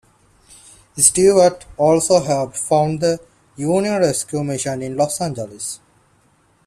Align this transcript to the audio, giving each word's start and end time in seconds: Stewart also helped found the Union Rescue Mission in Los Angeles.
Stewart 0.97 1.63
also 1.77 2.23
helped 2.23 2.57
found 2.57 3.01
the 3.01 3.19
Union 3.55 3.99
Rescue 4.01 4.43
Mission 4.43 4.81
in 4.81 4.97
Los 4.97 5.21
Angeles. 5.21 5.79